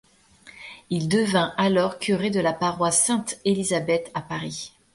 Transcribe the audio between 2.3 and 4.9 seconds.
de la paroisse Sainte-Élisabeth à Paris.